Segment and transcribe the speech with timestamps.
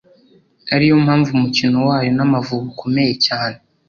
[0.73, 3.57] ariyo mpamvu umukino wayo n’Amavubi ukomeye cyane